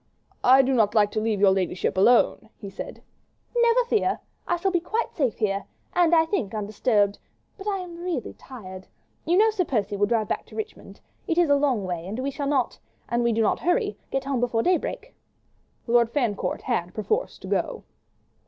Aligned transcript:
"I 0.43 0.63
do 0.63 0.73
not 0.73 0.95
like 0.95 1.11
to 1.11 1.21
leave 1.21 1.39
your 1.39 1.51
ladyship 1.51 1.95
alone," 1.95 2.49
he 2.57 2.71
said. 2.71 3.03
"Never 3.55 3.83
fear. 3.85 4.19
I 4.47 4.57
shall 4.57 4.71
be 4.71 4.79
quite 4.79 5.13
safe 5.13 5.37
here—and, 5.37 6.15
I 6.15 6.25
think, 6.25 6.55
undisturbed... 6.55 7.19
but 7.55 7.67
I 7.67 7.77
am 7.81 7.97
really 8.03 8.33
tired. 8.33 8.87
You 9.25 9.37
know 9.37 9.51
Sir 9.51 9.63
Percy 9.63 9.95
will 9.97 10.07
drive 10.07 10.27
back 10.27 10.47
to 10.47 10.55
Richmond. 10.55 11.01
It 11.27 11.37
is 11.37 11.51
a 11.51 11.55
long 11.55 11.83
way, 11.85 12.07
and 12.07 12.17
we 12.17 12.31
shall 12.31 12.47
not—an 12.47 13.21
we 13.21 13.31
do 13.31 13.43
not 13.43 13.59
hurry—get 13.59 14.23
home 14.23 14.39
before 14.39 14.63
daybreak." 14.63 15.13
Lord 15.85 16.09
Fancourt 16.09 16.63
had 16.63 16.95
perforce 16.95 17.37
to 17.37 17.45
go. 17.47 17.83